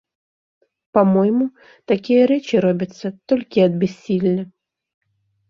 Па-мойму, 0.97 1.45
такія 1.91 2.21
рэчы 2.33 2.55
робяцца 2.67 3.07
толькі 3.35 3.59
ад 3.67 3.73
бяссілля. 3.85 4.37